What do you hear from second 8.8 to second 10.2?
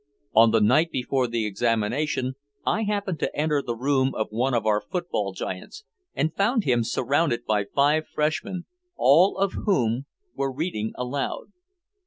all of whom